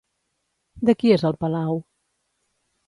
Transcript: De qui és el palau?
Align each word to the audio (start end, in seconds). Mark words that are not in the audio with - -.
De 0.91 0.95
qui 1.03 1.13
és 1.19 1.27
el 1.31 1.39
palau? 1.45 1.81